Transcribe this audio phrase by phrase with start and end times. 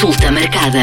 [0.00, 0.80] Consulta marcada.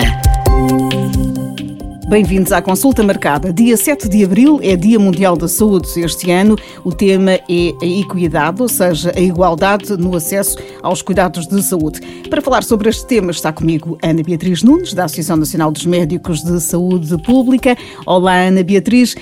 [2.07, 3.51] Bem-vindos à Consulta Marcada.
[3.51, 5.87] Dia 7 de abril é Dia Mundial da Saúde.
[5.99, 11.47] Este ano o tema é a equidade, ou seja, a igualdade no acesso aos cuidados
[11.47, 11.99] de saúde.
[12.29, 16.43] Para falar sobre este tema está comigo Ana Beatriz Nunes, da Associação Nacional dos Médicos
[16.43, 17.75] de Saúde Pública.
[18.05, 19.15] Olá, Ana Beatriz.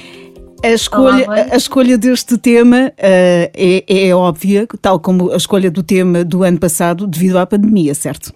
[0.61, 5.71] A escolha, Olá, a escolha deste tema uh, é, é óbvia, tal como a escolha
[5.71, 8.33] do tema do ano passado, devido à pandemia, certo?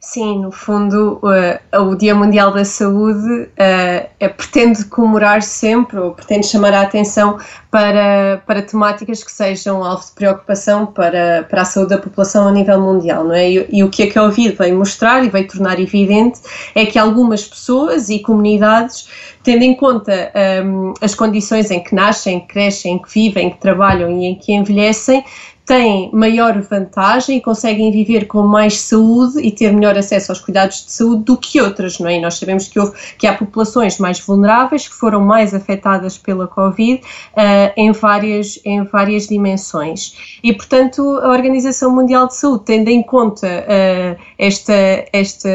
[0.00, 6.46] Sim, no fundo, uh, o Dia Mundial da Saúde uh, pretende comemorar sempre, ou pretende
[6.46, 7.36] chamar a atenção
[7.68, 12.52] para, para temáticas que sejam alvo de preocupação para, para a saúde da população a
[12.52, 13.50] nível mundial, não é?
[13.50, 16.40] E, e o que é que a Covid veio mostrar e veio tornar evidente
[16.76, 19.08] é que algumas pessoas e comunidades,
[19.42, 20.32] tendo em conta
[20.64, 25.24] um, as condições em que nascem, crescem, que vivem, que trabalham e em que envelhecem,
[25.68, 30.86] têm maior vantagem e conseguem viver com mais saúde e ter melhor acesso aos cuidados
[30.86, 32.16] de saúde do que outras, não é?
[32.16, 36.48] E nós sabemos que, houve, que há populações mais vulneráveis que foram mais afetadas pela
[36.48, 40.38] Covid uh, em, várias, em várias dimensões.
[40.42, 45.50] E, portanto, a Organização Mundial de Saúde, tendo em conta uh, esta, esta,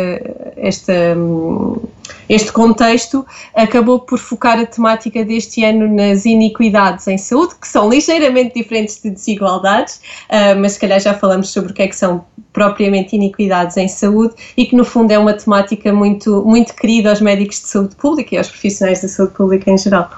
[0.55, 1.81] esta um,
[2.27, 7.89] este contexto acabou por focar a temática deste ano nas iniquidades em saúde, que são
[7.89, 11.95] ligeiramente diferentes de desigualdades, uh, mas se calhar já falamos sobre o que é que
[11.95, 17.09] são propriamente iniquidades em saúde e que no fundo é uma temática muito, muito querida
[17.09, 20.09] aos médicos de saúde pública e aos profissionais da saúde pública em geral.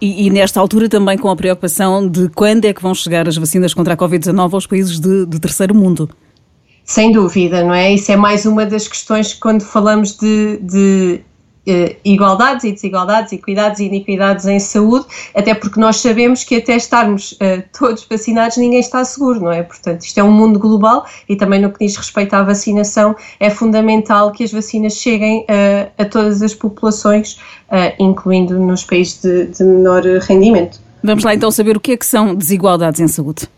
[0.00, 3.36] E, e, nesta altura também com a preocupação de quando é que vão chegar as
[3.36, 6.10] vacinas contra a Covid-19 aos países de, de terceiro mundo.
[6.84, 7.92] Sem dúvida, não é?
[7.94, 11.20] Isso é mais uma das questões que quando falamos de, de
[11.64, 16.74] Uh, igualdades e desigualdades, equidades e iniquidades em saúde, até porque nós sabemos que até
[16.74, 19.62] estarmos uh, todos vacinados ninguém está seguro, não é?
[19.62, 23.48] Portanto, isto é um mundo global e também no que diz respeito à vacinação é
[23.48, 27.38] fundamental que as vacinas cheguem uh, a todas as populações,
[27.98, 30.78] incluindo nos países de, de menor rendimento.
[31.02, 33.48] Vamos lá então saber o que é que são desigualdades em saúde.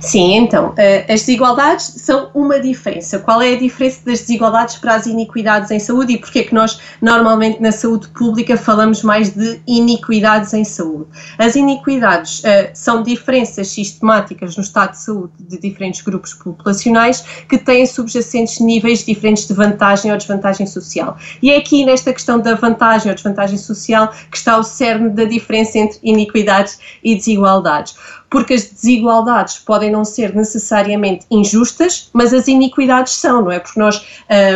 [0.00, 3.18] Sim, então, eh, as desigualdades são uma diferença.
[3.18, 6.54] Qual é a diferença das desigualdades para as iniquidades em saúde e porquê é que
[6.54, 11.04] nós normalmente na saúde pública falamos mais de iniquidades em saúde?
[11.38, 17.58] As iniquidades uh, são diferenças sistemáticas no estado de saúde de diferentes grupos populacionais que
[17.58, 21.18] têm subjacentes níveis diferentes de vantagem ou desvantagem social.
[21.42, 25.24] E é aqui nesta questão da vantagem ou desvantagem social que está o cerne da
[25.24, 27.94] diferença entre iniquidades e desigualdades
[28.30, 33.58] porque as desigualdades podem não ser necessariamente injustas, mas as iniquidades são, não é?
[33.58, 34.06] Porque nós,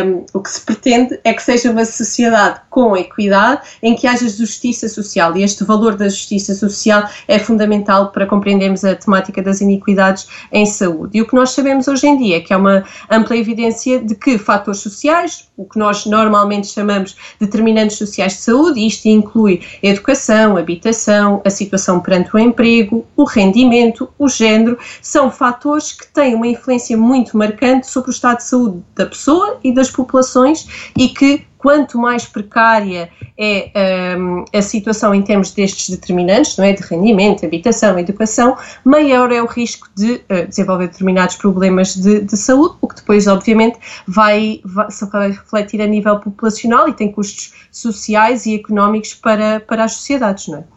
[0.05, 4.27] um, o que se pretende é que seja uma sociedade com equidade, em que haja
[4.29, 9.59] justiça social, e este valor da justiça social é fundamental para compreendermos a temática das
[9.59, 11.17] iniquidades em saúde.
[11.17, 14.15] E o que nós sabemos hoje em dia é que há uma ampla evidência de
[14.15, 20.55] que fatores sociais, o que nós normalmente chamamos determinantes sociais de saúde, isto inclui educação,
[20.57, 26.35] habitação, a situação perante o emprego, o rendimento, envelhecimento, o género, são fatores que têm
[26.35, 31.09] uma influência muito marcante sobre o estado de saúde da pessoa e das populações e
[31.09, 36.83] que quanto mais precária é um, a situação em termos destes determinantes, não é, de
[36.83, 42.75] rendimento, habitação, educação, maior é o risco de uh, desenvolver determinados problemas de, de, saúde,
[42.81, 48.45] o que depois, obviamente, vai, vai, vai, refletir a nível populacional e tem custos sociais
[48.45, 50.74] e económicos para, para as sociedades, não é?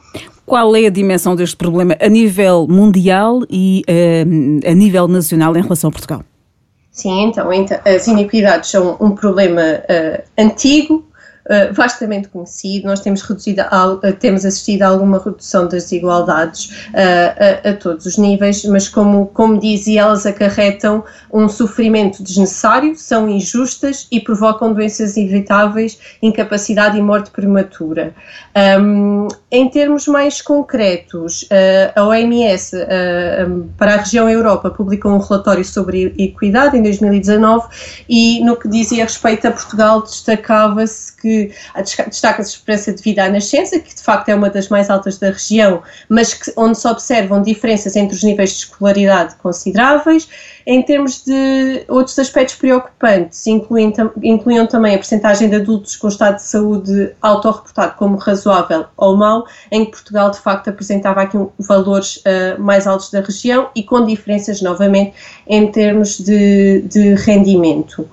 [0.48, 5.62] Qual é a dimensão deste problema a nível mundial e uh, a nível nacional em
[5.62, 6.24] relação a Portugal?
[6.90, 11.06] Sim, então, então as iniquidades são um problema uh, antigo,
[11.48, 12.86] uh, vastamente conhecido.
[12.86, 18.16] Nós temos, reduzido, uh, temos assistido a alguma redução das desigualdades a, a, todos os
[18.16, 25.16] níveis, mas como, como dizia, elas acarretam um sofrimento desnecessário, são injustas e provocam doenças
[25.16, 28.14] evitáveis, incapacidade e morte prematura.
[29.50, 31.48] Em termos mais concretos,
[31.94, 32.76] a OMS,
[33.76, 37.68] para a região Europa, publicou um relatório sobre equidade em 2019
[38.08, 41.37] e no que dizia respeito a Portugal destacava-se que
[42.08, 45.18] destaca-se a esperança de vida à nascença, que de facto é uma das mais altas
[45.18, 50.28] da região, mas que, onde se observam diferenças entre os níveis de escolaridade consideráveis.
[50.66, 53.90] Em termos de outros aspectos preocupantes, incluem,
[54.22, 59.46] incluíam também a percentagem de adultos com estado de saúde autorreportado como razoável ou mau,
[59.70, 64.04] em que Portugal de facto apresentava aqui valores uh, mais altos da região e com
[64.04, 65.14] diferenças novamente
[65.46, 68.06] em termos de, de rendimento.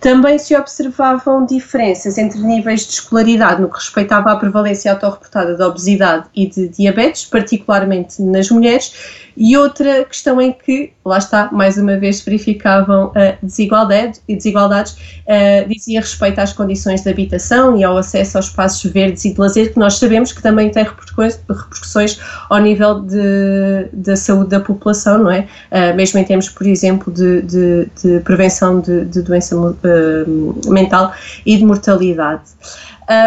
[0.00, 5.62] Também se observavam diferenças entre níveis de escolaridade no que respeitava à prevalência autorreportada de
[5.62, 8.92] obesidade e de diabetes, particularmente nas mulheres,
[9.40, 15.68] e outra questão em que, lá está, mais uma vez verificavam uh, desigualdade, desigualdades, uh,
[15.68, 19.72] dizia respeito às condições de habitação e ao acesso aos espaços verdes e de lazer,
[19.72, 22.18] que nós sabemos que também tem repercussões
[22.50, 25.46] ao nível de, da saúde da população, não é?
[25.70, 29.54] Uh, mesmo em termos, por exemplo, de, de, de prevenção de, de doença
[29.88, 31.12] uh, mental
[31.44, 32.44] e de mortalidade.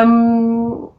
[0.05, 0.89] Um,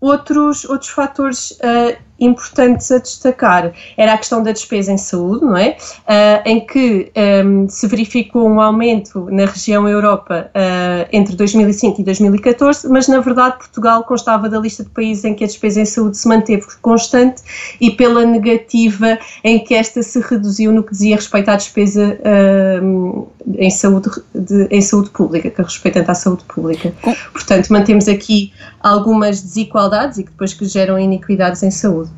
[0.00, 5.56] outros, outros fatores uh, importantes a destacar era a questão da despesa em saúde, não
[5.56, 5.76] é?
[6.08, 7.12] Uh, em que
[7.44, 13.20] um, se verificou um aumento na região Europa uh, entre 2005 e 2014, mas na
[13.20, 16.66] verdade Portugal constava da lista de países em que a despesa em saúde se manteve
[16.80, 17.42] constante
[17.80, 23.28] e pela negativa em que esta se reduziu no que dizia respeito à despesa uh,
[23.56, 26.92] em, saúde, de, em saúde pública, que respeitante à saúde pública.
[27.32, 28.52] Portanto, mantemos aqui
[28.84, 32.10] algumas desigualdades e que depois que geram iniquidades em saúde.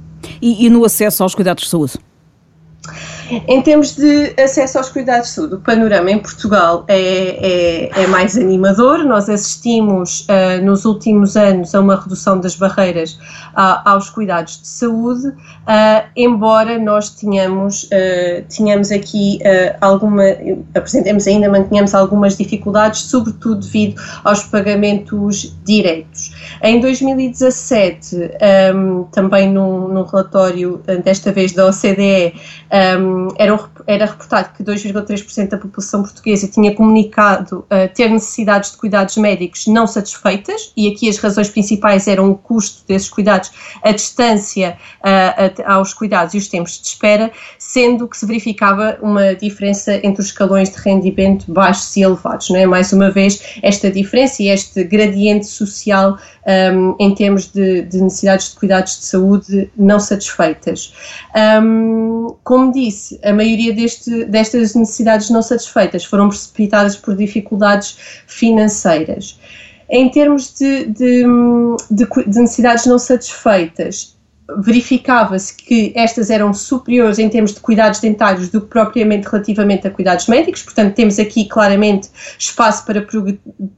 [0.42, 1.98] E, e no acesso aos cuidados de saúde?
[3.48, 8.06] Em termos de acesso aos cuidados de saúde, o panorama em Portugal é, é, é
[8.06, 9.02] mais animador.
[9.02, 14.68] Nós assistimos uh, nos últimos anos a uma redução das barreiras uh, aos cuidados de
[14.68, 19.38] saúde, uh, embora nós tenhamos, eh, tenhamos aqui
[19.80, 20.22] alguma,
[20.74, 26.32] apresentemos ainda, mantenhamos algumas dificuldades, sobretudo devido aos pagamentos diretos.
[26.62, 28.16] Em 2017,
[28.74, 32.34] um, também num, num, relatório, desta vez da OCDE,
[32.98, 38.78] um, era, era reportado que 2,3% da população portuguesa tinha comunicado uh, ter necessidades de
[38.78, 43.50] cuidados médicos não satisfeitas, e aqui as razões principais eram o custo desses cuidados,
[43.82, 49.34] a distância uh, aos cuidados e os tempos de espera, sendo que se verificava uma
[49.34, 52.50] diferença entre os escalões de rendimento baixos e elevados.
[52.50, 52.66] Não é?
[52.66, 58.50] Mais uma vez, esta diferença e este gradiente social um, em termos de, de, necessidades
[58.50, 60.94] de cuidados de saúde não satisfeitas.
[61.62, 67.96] Um, como disse, a maioria deste, destas necessidades não satisfeitas foram precipitadas por dificuldades
[68.26, 69.38] financeiras.
[69.88, 71.25] Em termos de, de,
[71.90, 74.15] de necessidades não satisfeitas,
[74.58, 79.90] verificava-se que estas eram superiores em termos de cuidados dentários do que propriamente relativamente a
[79.90, 82.08] cuidados médicos, portanto temos aqui claramente
[82.38, 83.04] espaço para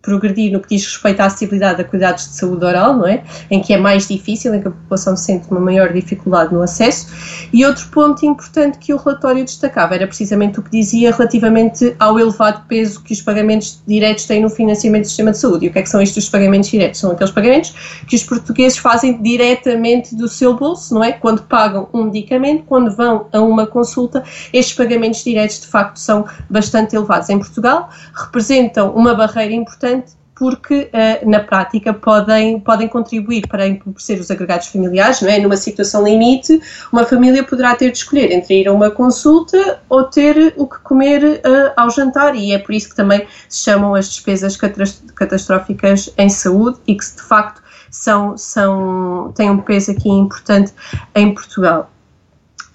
[0.03, 3.23] progredir no que diz respeito à acessibilidade a cuidados de saúde oral, não é?
[3.51, 7.09] Em que é mais difícil, em que a população sente uma maior dificuldade no acesso.
[7.53, 12.19] E outro ponto importante que o relatório destacava era precisamente o que dizia relativamente ao
[12.19, 15.67] elevado peso que os pagamentos diretos têm no financiamento do sistema de saúde.
[15.67, 17.01] E o que é que são estes pagamentos diretos?
[17.01, 17.75] São aqueles pagamentos
[18.07, 21.13] que os portugueses fazem diretamente do seu bolso, não é?
[21.13, 26.27] Quando pagam um medicamento, quando vão a uma consulta, estes pagamentos diretos de facto são
[26.51, 27.29] bastante elevados.
[27.29, 34.21] Em Portugal, representam uma barreira importante porque uh, na prática podem, podem contribuir para empobrecer
[34.21, 35.39] os agregados familiares, não é?
[35.41, 36.61] Numa situação limite,
[36.93, 40.79] uma família poderá ter de escolher entre ir a uma consulta ou ter o que
[40.79, 46.11] comer uh, ao jantar, e é por isso que também se chamam as despesas catastróficas
[46.17, 50.73] em saúde e que de facto são, são, têm um peso aqui importante
[51.15, 51.91] em Portugal.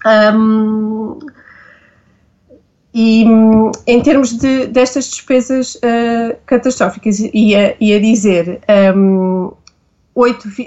[0.06, 1.18] Um,
[2.92, 3.24] e
[3.86, 8.60] em termos de, destas despesas uh, catastróficas, ia, ia dizer,
[8.96, 9.63] um, 8,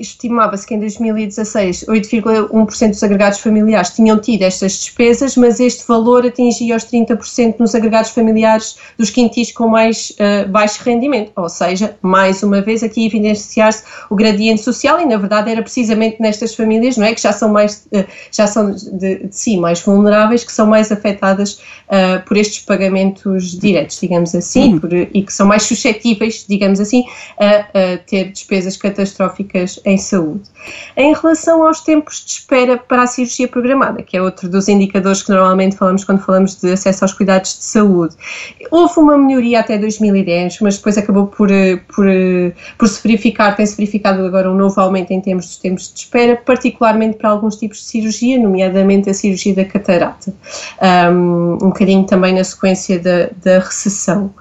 [0.01, 6.25] estimava-se que em 2016 8,1% dos agregados familiares tinham tido estas despesas, mas este valor
[6.25, 11.97] atingia os 30% nos agregados familiares dos quintis com mais uh, baixo rendimento, ou seja,
[12.01, 16.97] mais uma vez aqui evidenciar-se o gradiente social e na verdade era precisamente nestas famílias,
[16.97, 20.51] não é, que já são mais, uh, já são de, de, si mais vulneráveis, que
[20.51, 21.53] são mais afetadas
[21.87, 24.79] uh, por estes pagamentos diretos, digamos assim, uhum.
[24.79, 27.05] por, e que são mais suscetíveis, digamos assim,
[27.39, 29.36] a, a ter despesas catastróficas
[29.85, 30.43] em saúde.
[30.95, 35.23] Em relação aos tempos de espera para a cirurgia programada, que é outro dos indicadores
[35.23, 38.15] que normalmente falamos quando falamos de acesso aos cuidados de saúde,
[38.71, 43.55] houve uma melhoria até 2010, mas depois acabou por, eh, por, eh, por se verificar,
[43.55, 47.55] tem-se verificado agora um novo aumento em termos dos tempos de espera, particularmente para alguns
[47.55, 50.33] tipos de cirurgia, nomeadamente a cirurgia da catarata,
[51.11, 54.33] um, um bocadinho também na sequência da, da recessão.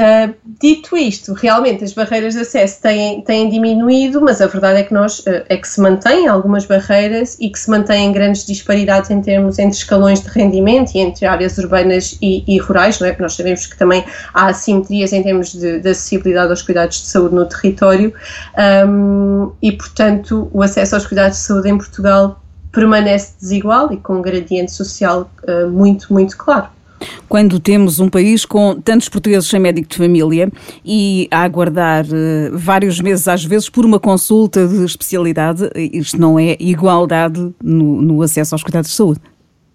[0.00, 4.82] Uh, dito isto, realmente as barreiras de acesso têm, têm diminuído, mas a verdade é
[4.82, 9.10] que nós uh, é que se mantêm algumas barreiras e que se mantêm grandes disparidades
[9.10, 13.10] em termos entre escalões de rendimento e entre áreas urbanas e, e rurais, não é?
[13.10, 14.02] Porque nós sabemos que também
[14.32, 18.14] há assimetrias em termos de, de acessibilidade aos cuidados de saúde no território
[18.88, 22.40] um, e, portanto, o acesso aos cuidados de saúde em Portugal
[22.72, 26.68] permanece desigual e com um gradiente social uh, muito, muito claro.
[27.28, 30.50] Quando temos um país com tantos portugueses sem médico de família
[30.84, 36.38] e a aguardar uh, vários meses, às vezes, por uma consulta de especialidade, isto não
[36.38, 39.20] é igualdade no, no acesso aos cuidados de saúde.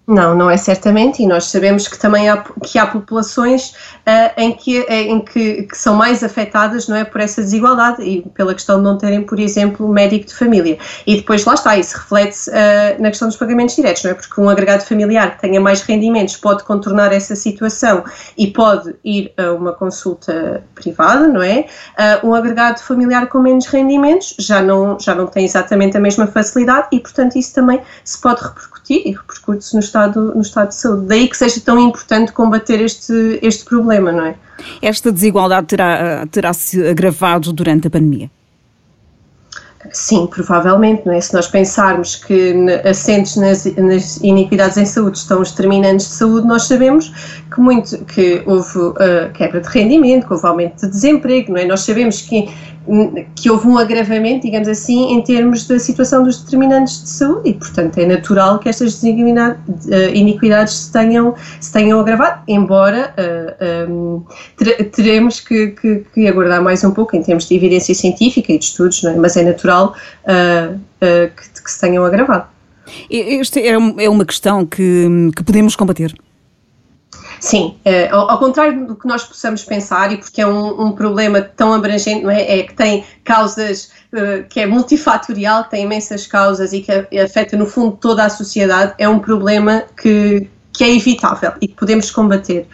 [0.08, 4.54] Não, não é certamente, e nós sabemos que também há, que há populações uh, em,
[4.54, 8.78] que, em que, que, são mais afetadas não é, por essa desigualdade e pela questão
[8.78, 10.78] de não terem, por exemplo, médico de família.
[11.08, 14.14] E depois lá está, isso reflete-se uh, na questão dos pagamentos diretos, não é?
[14.14, 18.04] Porque um agregado familiar que tenha mais rendimentos pode contornar essa situação
[18.38, 21.66] e pode ir a uma consulta privada, não é?
[22.22, 26.28] Uh, um agregado familiar com menos rendimentos já não, já não tem exatamente a mesma
[26.28, 30.75] facilidade e, portanto, isso também se pode repercutir e repercute-se no estado, no estado de
[30.75, 31.08] saúde.
[31.08, 34.36] Daí que seja tão importante combater este, este problema, não é?
[34.82, 38.30] Esta desigualdade terá, terá se agravado durante a pandemia?
[39.92, 41.22] Sim, provavelmente, não é?
[41.22, 46.48] Se nós pensarmos que assentes nas, nas, iniquidades em saúde estão os determinantes de saúde,
[46.48, 47.12] nós sabemos
[47.54, 51.65] que muito que houve uh, quebra de rendimento, que houve aumento de desemprego, não é?
[51.65, 52.48] Nós sabemos que
[53.36, 57.54] que houve um agravamento, digamos assim, em termos da situação dos determinantes de saúde e,
[57.54, 64.24] portanto, é natural que estas eh, iniquidades se tenham, se tenham agravado, embora uh, um,
[64.92, 68.65] teremos que, que, que, aguardar mais um pouco em termos de evidência científica e de
[68.65, 69.15] estudos, é?
[69.15, 70.79] mas é natural uh, uh,
[71.36, 72.48] que, que, se tenham agravado.
[73.10, 76.15] Esta é, é uma questão que, que podemos combater.
[77.39, 80.91] Sim, é, ao, ao, contrário do que nós possamos pensar, e porque é um, um
[80.91, 82.60] problema tão abrangente, não é?
[82.60, 83.91] é que tem causas,
[84.50, 88.94] que é multifatorial, que tem imensas causas e que afeta, no fundo, toda a sociedade,
[88.98, 92.67] é um problema que, que é evitável e que podemos combater.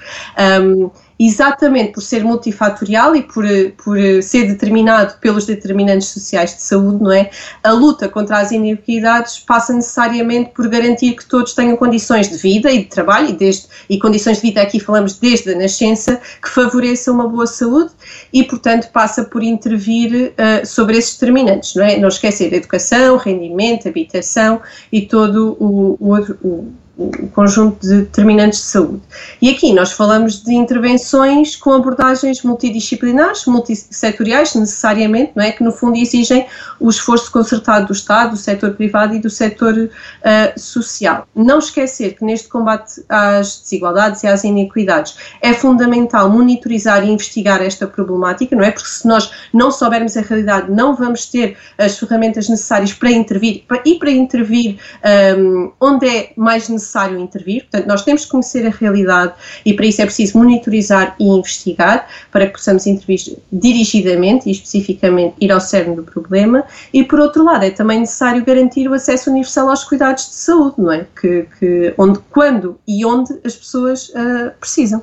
[0.61, 0.91] Um,
[1.25, 3.45] exatamente por ser multifatorial e por,
[3.77, 7.29] por ser determinado pelos determinantes sociais de saúde, não é?
[7.63, 12.71] A luta contra as inequidades passa necessariamente por garantir que todos tenham condições de vida
[12.71, 16.49] e de trabalho e, desde, e condições de vida aqui falamos desde a nascença que
[16.49, 17.91] favoreçam uma boa saúde
[18.33, 21.97] e, portanto, passa por intervir uh, sobre esses determinantes, não é?
[21.97, 24.59] Não esquecer educação, rendimento, habitação
[24.91, 26.73] e todo o, o, o
[27.09, 29.01] o conjunto de determinantes de saúde.
[29.41, 35.51] E aqui nós falamos de intervenções com abordagens multidisciplinares, multissetoriais, necessariamente, não é?
[35.51, 36.45] Que no fundo exigem
[36.79, 41.27] o esforço concertado do Estado, do setor privado e do setor uh, social.
[41.35, 47.61] Não esquecer que neste combate às desigualdades e às inequidades é fundamental monitorizar e investigar
[47.61, 48.71] esta problemática, não é?
[48.71, 53.63] Porque se nós não soubermos a realidade, não vamos ter as ferramentas necessárias para intervir
[53.85, 57.61] e para intervir um, ehm, onde é mais necessário necessário intervir.
[57.61, 59.33] Portanto, nós temos que conhecer a realidade
[59.65, 65.35] e para isso é preciso monitorizar e investigar para que possamos intervir dirigidamente e especificamente
[65.39, 66.63] ir ao cerne do problema.
[66.93, 70.75] E por outro lado, é também necessário garantir o acesso universal aos cuidados de saúde,
[70.77, 71.05] não é?
[71.19, 75.01] Que, que onde, quando e onde as pessoas uh, precisam.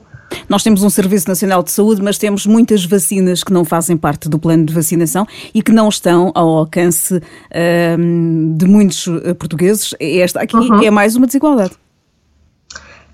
[0.48, 4.28] Nós temos um Serviço Nacional de Saúde, mas temos muitas vacinas que não fazem parte
[4.28, 9.94] do plano de vacinação e que não estão ao alcance uh, de muitos eh, portugueses.
[10.00, 10.82] Esta aqui uhum.
[10.82, 11.72] é mais uma desigualdade.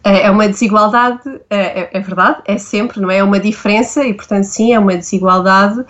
[0.05, 3.19] É, é uma desigualdade, é, é, é, verdade, é sempre, não é?
[3.19, 5.83] É uma diferença e, portanto, sim, é uma desigualdade,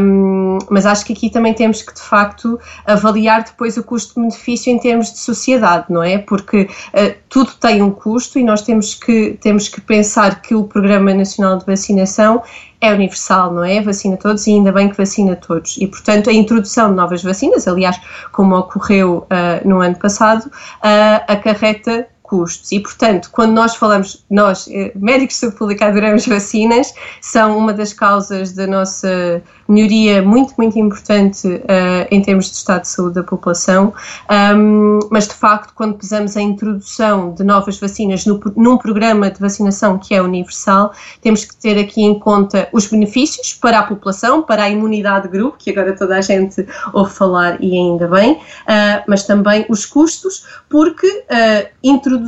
[0.00, 4.78] um, mas acho que aqui também temos que, de facto, avaliar depois o custo-benefício em
[4.78, 6.16] termos de sociedade, não é?
[6.16, 10.64] Porque uh, tudo tem um custo e nós temos que, temos que pensar que o
[10.64, 12.42] Programa Nacional de Vacinação
[12.80, 13.80] é universal, não é?
[13.80, 15.76] Vacina todos e ainda bem que vacina todos.
[15.76, 18.00] E, portanto, a introdução de novas vacinas, aliás,
[18.32, 22.72] como ocorreu uh, no ano passado, uh, acarreta custos.
[22.72, 27.74] E, portanto, quando nós falamos, nós, eh, médicos de saúde pública, adoramos vacinas, são uma
[27.74, 33.14] das causas da nossa melhoria muito, muito importante uh, em termos de estado de saúde
[33.14, 33.92] da população,
[34.56, 39.40] um, mas de facto, quando pesamos a introdução de novas vacinas no, num programa de
[39.40, 44.42] vacinação que é universal, temos que ter aqui em conta os benefícios para a população,
[44.42, 48.34] para a imunidade de grupo, que agora toda a gente ouve falar e ainda bem,
[48.34, 52.21] uh, mas também os custos, porque uh, introduzir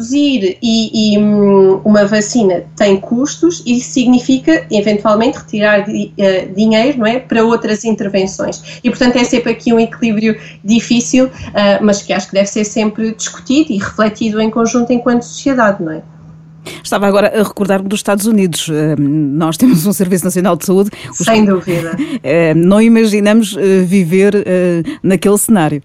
[0.63, 6.13] e, e um, uma vacina tem custos e significa eventualmente retirar di,
[6.55, 7.19] dinheiro, não é?
[7.19, 8.81] para outras intervenções.
[8.83, 11.31] E, portanto, é sempre aqui um equilíbrio difícil, uh,
[11.83, 15.93] mas que acho que deve ser sempre discutido e refletido em conjunto enquanto sociedade, não
[15.93, 16.03] é?
[16.83, 18.71] Estava agora a recordar-me dos Estados Unidos.
[18.71, 20.91] Ah, nós temos um Serviço Nacional de Saúde.
[21.13, 21.95] Sem dúvida.
[22.57, 24.43] Não imaginamos viver
[25.03, 25.83] naquele cenário.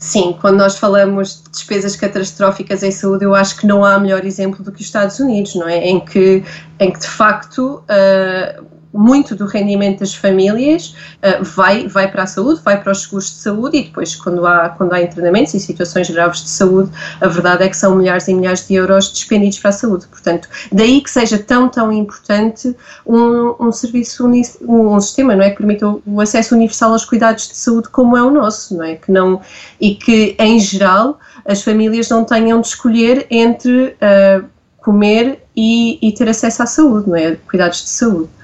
[0.00, 4.24] Sim, quando nós falamos de despesas catastróficas em saúde, eu acho que não há melhor
[4.24, 5.76] exemplo do que os Estados Unidos, não é?
[5.76, 6.42] Em que,
[6.78, 12.26] em que de facto, uh, muito do rendimento das famílias uh, vai, vai para a
[12.26, 15.60] saúde, vai para os seguros de saúde e depois quando há, quando há internamentos e
[15.60, 19.58] situações graves de saúde, a verdade é que são milhares e milhares de euros despendidos
[19.58, 20.06] para a saúde.
[20.08, 22.74] Portanto, daí que seja tão, tão importante
[23.06, 25.50] um, um serviço, um, sistema, não é?
[25.50, 28.96] Que permita o acesso universal aos cuidados de saúde como é o nosso, não é?
[28.96, 29.40] Que não,
[29.80, 34.44] e que, em geral, as famílias não tenham de escolher entre uh,
[34.78, 37.36] comer e, e ter acesso à saúde, não é?
[37.48, 38.39] Cuidados de saúde.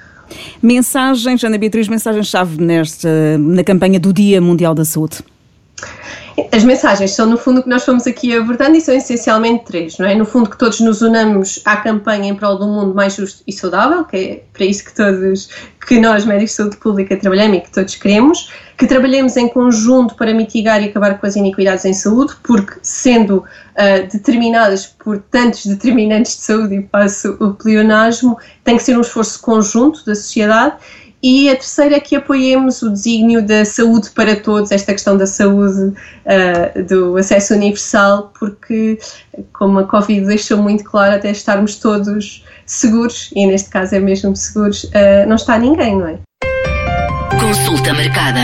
[0.62, 5.18] Mensagens, Ana Beatriz, mensagem-chave nesta, na campanha do Dia Mundial da Saúde.
[6.56, 10.06] As mensagens são, no fundo, que nós fomos aqui abordando e são essencialmente três, não
[10.06, 10.14] é?
[10.14, 13.42] No fundo, que todos nos unamos à campanha em prol de um mundo mais justo
[13.46, 15.50] e saudável, que é para isso que todos,
[15.86, 20.14] que nós, médicos de saúde pública, trabalhamos e que todos queremos, que trabalhemos em conjunto
[20.14, 25.66] para mitigar e acabar com as iniquidades em saúde, porque sendo uh, determinadas por tantos
[25.66, 30.76] determinantes de saúde, e passo o pleonasmo, tem que ser um esforço conjunto da sociedade
[31.22, 35.26] e a terceira é que apoiemos o desígnio da saúde para todos, esta questão da
[35.26, 35.92] saúde,
[36.26, 38.98] uh, do acesso universal, porque,
[39.52, 44.36] como a Covid deixou muito claro, até estarmos todos seguros, e neste caso é mesmo
[44.36, 46.18] seguros, uh, não está ninguém, não é?
[47.40, 48.40] Consulta marcada.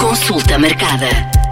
[0.00, 1.45] Consulta marcada.